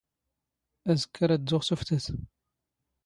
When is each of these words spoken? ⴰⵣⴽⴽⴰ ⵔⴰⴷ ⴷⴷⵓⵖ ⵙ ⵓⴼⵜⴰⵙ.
ⴰⵣⴽⴽⴰ 0.91 1.25
ⵔⴰⴷ 1.31 1.39
ⴷⴷⵓⵖ 1.57 1.61
ⵙ 1.65 1.69
ⵓⴼⵜⴰⵙ. 1.73 2.05